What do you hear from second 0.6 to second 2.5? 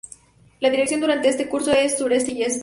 La dirección durante este curso es sureste y